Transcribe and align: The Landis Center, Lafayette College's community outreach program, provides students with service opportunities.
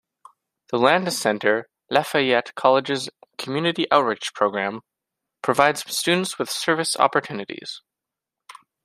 The 0.71 0.79
Landis 0.79 1.19
Center, 1.19 1.69
Lafayette 1.91 2.55
College's 2.55 3.07
community 3.37 3.85
outreach 3.91 4.33
program, 4.33 4.81
provides 5.43 5.85
students 5.95 6.39
with 6.39 6.49
service 6.49 6.97
opportunities. 6.97 7.83